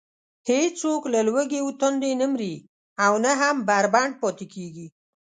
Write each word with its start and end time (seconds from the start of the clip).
هېڅوک 0.49 1.01
له 1.13 1.19
لوږې 1.27 1.59
و 1.65 1.69
تندې 1.79 2.11
نه 2.21 2.27
مري 2.31 2.55
او 3.05 3.13
نه 3.23 3.31
هم 3.41 3.55
بربنډ 3.67 4.11
پاتې 4.21 4.45
کېږي. 4.53 4.87